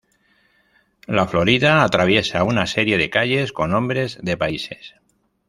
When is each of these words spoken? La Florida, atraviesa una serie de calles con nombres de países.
La 1.05 1.27
Florida, 1.27 1.83
atraviesa 1.83 2.43
una 2.43 2.65
serie 2.65 2.97
de 2.97 3.11
calles 3.11 3.53
con 3.53 3.69
nombres 3.69 4.17
de 4.23 4.35
países. 4.35 4.95